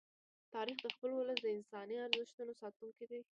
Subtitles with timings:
[0.53, 3.19] تاریخ د خپل ولس د انساني ارزښتونو ساتونکی دی.